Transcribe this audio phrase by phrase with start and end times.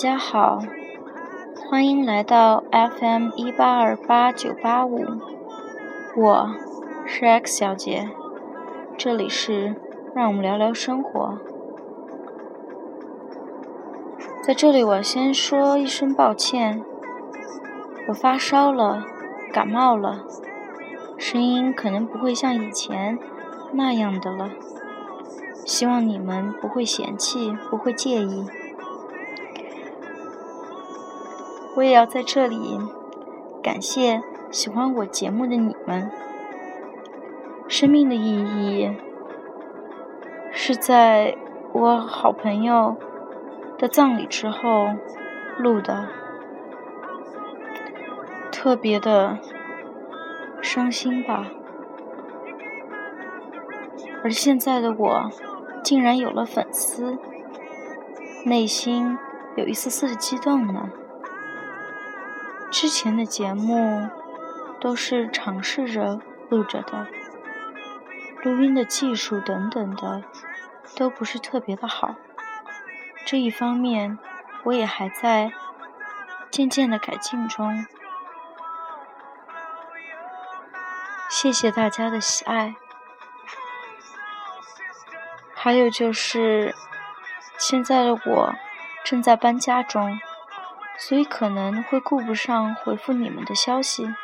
[0.00, 0.62] 大家好，
[1.68, 5.04] 欢迎来到 FM 一八二八九八五，
[6.16, 6.54] 我
[7.04, 8.08] 是 X 小姐，
[8.96, 9.76] 这里是
[10.14, 11.38] 让我们聊聊生活。
[14.42, 16.82] 在这里，我先说一声抱歉，
[18.08, 19.04] 我发烧了，
[19.52, 20.24] 感冒了，
[21.18, 23.18] 声音可能不会像以前
[23.74, 24.48] 那样的了，
[25.66, 28.46] 希望你们不会嫌弃，不会介意。
[31.80, 32.78] 我也要在这里
[33.62, 36.10] 感谢喜欢我节目的你们。
[37.68, 38.90] 生命的意义
[40.52, 41.34] 是在
[41.72, 42.98] 我好朋友
[43.78, 44.90] 的葬礼之后
[45.56, 46.06] 录的，
[48.52, 49.38] 特别的
[50.60, 51.46] 伤心吧。
[54.22, 55.30] 而现在的我
[55.82, 57.16] 竟然有了粉丝，
[58.44, 59.16] 内心
[59.56, 60.90] 有一丝丝的激动呢。
[62.70, 64.08] 之前的节目
[64.80, 67.08] 都是尝试着录着的，
[68.42, 70.22] 录音的技术等等的
[70.96, 72.14] 都不是特别的好。
[73.26, 74.18] 这一方面
[74.64, 75.52] 我也还在
[76.50, 77.86] 渐渐的改进中。
[81.28, 82.76] 谢谢大家的喜爱。
[85.54, 86.74] 还有就是
[87.58, 88.54] 现在的我
[89.04, 90.18] 正在搬家中。
[91.00, 94.14] 所以可能会顾不上回复你们的消息，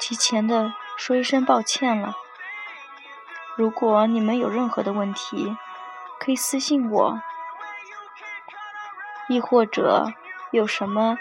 [0.00, 2.16] 提前的说一声抱歉了。
[3.56, 5.56] 如果你们有任何的问题，
[6.18, 7.22] 可以私信我，
[9.28, 10.12] 亦或者
[10.50, 11.16] 有什么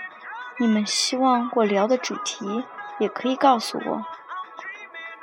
[0.58, 2.66] 你们希望我聊的主题，
[2.98, 4.06] 也可以告诉我，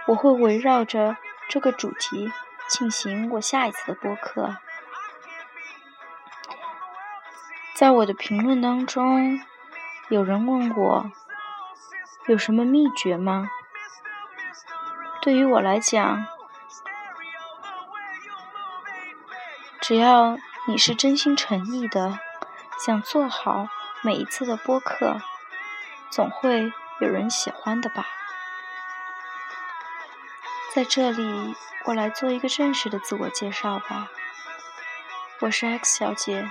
[0.06, 1.16] 我会围绕着
[1.48, 2.32] 这个主题
[2.68, 4.56] 进行我下一次的播客。
[7.74, 9.40] 在我的评论当中，
[10.08, 11.10] 有人问我
[12.28, 13.48] 有什么秘诀吗？
[15.20, 16.24] 对于我来讲，
[19.80, 22.20] 只要你是真心诚意的
[22.78, 23.66] 想做好
[24.02, 25.20] 每一次的播客，
[26.10, 28.06] 总会有人喜欢的吧。
[30.72, 31.56] 在这里，
[31.86, 34.08] 我来做一个正式的自我介绍吧。
[35.40, 36.48] 我是 X 小姐。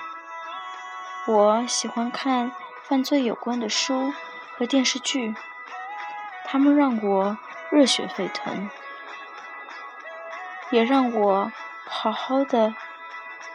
[1.26, 2.52] 我喜欢看
[2.84, 4.12] 犯罪有关的书
[4.58, 5.34] 和电视剧，
[6.44, 7.38] 他们让我
[7.72, 8.70] 热血沸腾，
[10.70, 11.50] 也让我
[11.86, 12.76] 好好的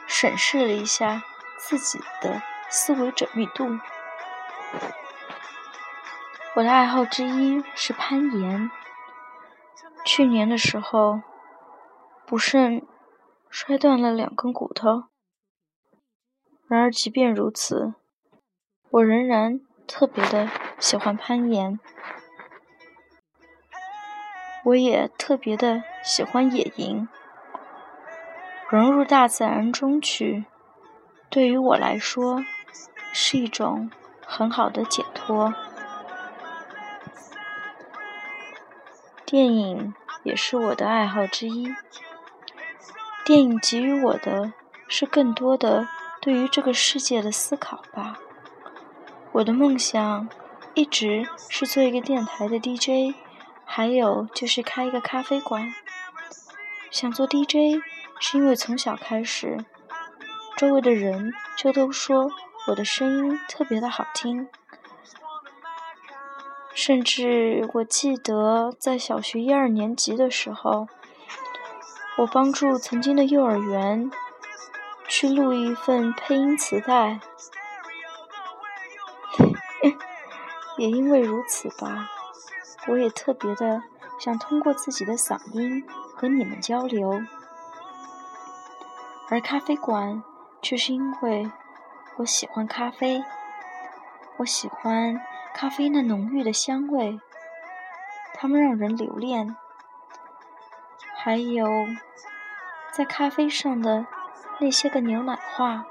[0.06, 1.22] 审视了一下
[1.58, 2.40] 自己的
[2.70, 3.78] 思维缜密度。
[6.54, 8.70] 我的爱好之一是攀岩，
[10.06, 11.20] 去年的时候
[12.26, 12.86] 不慎
[13.50, 15.04] 摔断了两根骨头。
[16.68, 17.94] 然而，即便如此，
[18.90, 21.80] 我仍然特别的喜欢攀岩。
[24.64, 27.08] 我也特别的喜欢野营，
[28.68, 30.44] 融入大自然中去，
[31.30, 32.44] 对于我来说
[33.14, 33.90] 是一种
[34.26, 35.54] 很好的解脱。
[39.24, 41.74] 电影也是我的爱好之一。
[43.24, 44.52] 电影给予我的
[44.86, 45.88] 是更多的。
[46.20, 48.18] 对于这个世界的思考吧。
[49.32, 50.28] 我的梦想
[50.74, 53.14] 一直是做一个电台的 DJ，
[53.64, 55.72] 还有就是开一个咖啡馆。
[56.90, 57.82] 想做 DJ
[58.18, 59.58] 是因为从小开始，
[60.56, 62.32] 周围的人就都说
[62.68, 64.48] 我的声音特别的好听。
[66.74, 70.88] 甚至我记得在小学一二年级的时候，
[72.18, 74.10] 我帮助曾经的幼儿园。
[75.08, 77.18] 去录一份配音磁带，
[80.76, 82.10] 也因为如此吧，
[82.86, 83.82] 我也特别的
[84.20, 85.82] 想通过自己的嗓音
[86.14, 87.22] 和你们交流。
[89.30, 90.22] 而咖啡馆
[90.60, 91.50] 却是因为
[92.18, 93.24] 我喜欢咖啡，
[94.36, 95.20] 我喜欢
[95.54, 97.18] 咖啡那浓郁的香味，
[98.34, 99.56] 它们让人留恋。
[101.14, 101.66] 还有
[102.92, 104.06] 在咖啡上的。
[104.60, 105.86] 那些个牛奶话，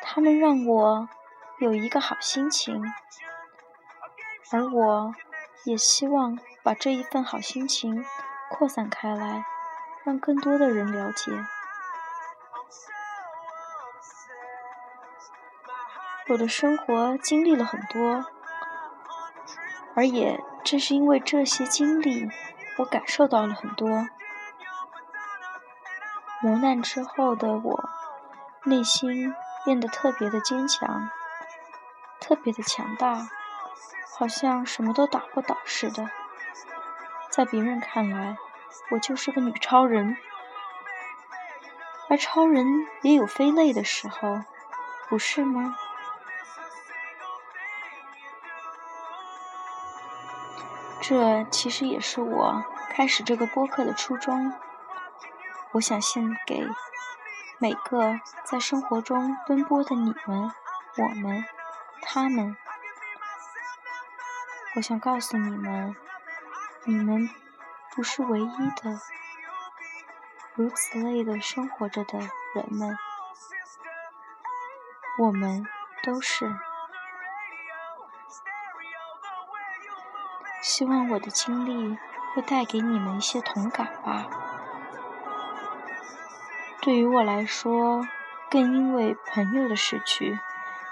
[0.00, 1.08] 他们让我
[1.58, 2.82] 有一个好心情，
[4.52, 5.14] 而我
[5.64, 8.04] 也希望把这一份好心情
[8.48, 9.44] 扩散开来，
[10.04, 11.32] 让更多的人了解。
[16.28, 18.24] 我的生活经历了很多，
[19.96, 22.30] 而也正是因为这些经历，
[22.78, 24.06] 我感受到了很多。
[26.42, 27.88] 磨难之后的我，
[28.64, 29.32] 内心
[29.64, 31.08] 变得特别的坚强，
[32.20, 33.28] 特别的强大，
[34.18, 36.10] 好像什么都打不倒似的。
[37.30, 38.36] 在别人看来，
[38.90, 40.16] 我就是个女超人。
[42.10, 42.66] 而超人
[43.02, 44.42] 也有飞累的时候，
[45.08, 45.76] 不是吗？
[51.00, 54.52] 这其实也是我开始这个播客的初衷。
[55.72, 56.68] 我想献给
[57.58, 60.52] 每个在生活中奔波的你们、
[60.98, 61.44] 我们、
[62.02, 62.56] 他们。
[64.74, 65.96] 我想告诉你们，
[66.84, 67.28] 你们
[67.94, 69.00] 不是唯一的。
[70.54, 72.98] 如此类的生活着的人们，
[75.18, 75.66] 我们
[76.02, 76.54] 都是。
[80.60, 81.98] 希望我的经历
[82.34, 84.51] 会带给你们一些同感吧。
[86.82, 88.08] 对于我来说，
[88.50, 90.36] 更因为朋友的逝去，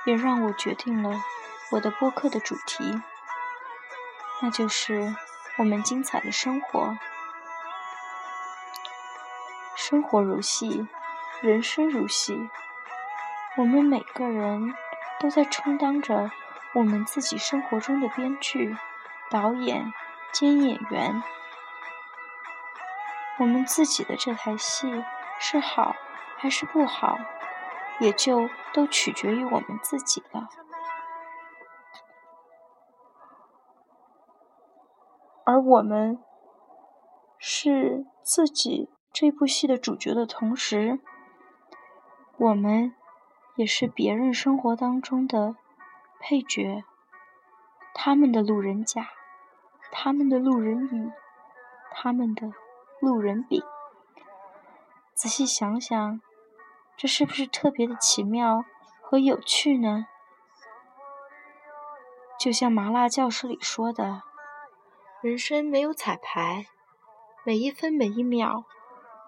[0.04, 1.20] 也让我决定了
[1.72, 3.02] 我的播客的主题，
[4.40, 5.12] 那就是
[5.58, 6.96] 我们精彩的生活。
[9.74, 10.86] 生活如戏，
[11.40, 12.48] 人生如戏。
[13.56, 14.72] 我们每个人
[15.18, 16.30] 都在充当着
[16.72, 18.76] 我们自己生活中的编剧、
[19.28, 19.92] 导演
[20.30, 21.20] 兼演员。
[23.38, 25.02] 我们自己的这台戏
[25.40, 25.96] 是好
[26.36, 27.18] 还是不好，
[27.98, 30.48] 也就都取决于我们自己了。
[35.44, 36.22] 而我们
[37.38, 38.90] 是自己。
[39.12, 41.00] 这部戏的主角的同时，
[42.36, 42.94] 我们
[43.56, 45.56] 也是别人生活当中的
[46.20, 46.84] 配角，
[47.92, 49.08] 他们的路人甲，
[49.90, 51.10] 他们的路人乙，
[51.90, 52.52] 他们的
[53.00, 53.60] 路人丙。
[55.20, 56.22] 仔细想想，
[56.96, 58.64] 这是不是特别的奇妙
[59.02, 60.06] 和有趣呢？
[62.38, 64.22] 就像麻辣教室里说的
[65.20, 66.68] ：“人生没有彩排，
[67.44, 68.64] 每一分每一秒。”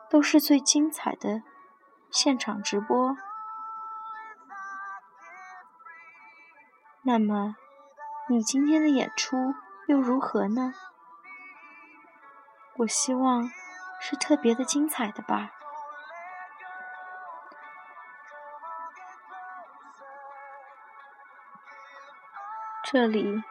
[0.08, 1.42] 都是最精彩的
[2.10, 3.14] 现场直播。
[7.02, 7.56] 那么，
[8.30, 9.36] 你今天的演出
[9.88, 10.72] 又如何呢？
[12.78, 13.50] 我希望
[14.00, 15.50] 是特别的精彩的吧。
[22.92, 23.42] 这里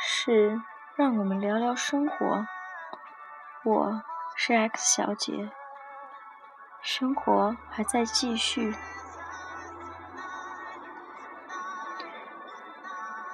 [0.00, 0.62] 是
[0.94, 2.46] 让我们聊聊生活。
[3.64, 4.02] 我。
[4.36, 5.50] 是 X 小姐，
[6.80, 8.72] 生活还在继续。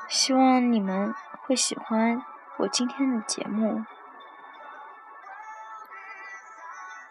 [0.08, 2.24] 希望你们会喜欢
[2.56, 3.84] 我今天的节目。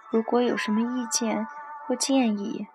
[0.10, 1.48] 如果有什么意见
[1.86, 2.68] 或建议，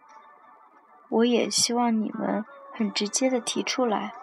[1.08, 4.14] 我也希望你们很直接的提出来，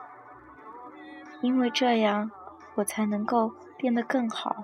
[1.46, 2.32] 因为这样
[2.74, 4.64] 我才能够变得更好。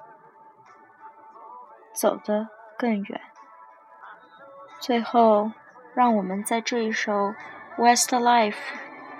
[1.94, 3.22] 走得更远。
[4.80, 5.52] 最后，
[5.94, 7.12] 让我们在这一首
[7.78, 8.56] 《Westlife》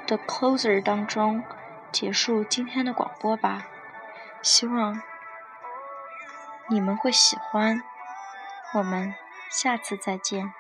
[0.10, 1.44] 的 Closer 当中
[1.92, 3.68] 结束今天的广播吧。
[4.42, 5.00] 希望
[6.68, 7.84] 你们会喜欢。
[8.74, 9.14] 我们
[9.50, 10.52] 下次再见。